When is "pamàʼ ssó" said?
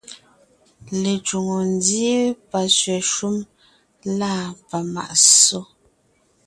4.67-5.59